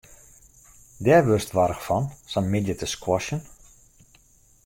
Dêr 1.05 1.23
wurdst 1.27 1.53
warch 1.57 1.83
fan, 1.87 2.05
sa'n 2.31 2.47
middei 2.51 2.77
te 2.79 2.87
squashen. 2.93 3.41